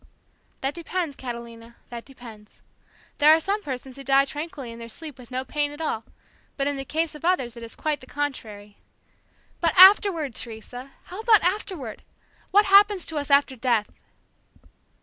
[0.61, 2.59] "That depends, Catalina, that depends.
[3.19, 6.05] There are some persons who die tranquilly in their sleep with no pain at all,
[6.57, 8.77] but in the case of others it is quite the contrary."
[9.59, 10.93] "But afterward, Teresa!
[11.03, 12.01] How about afterward?
[12.49, 13.91] What happens to us after death?"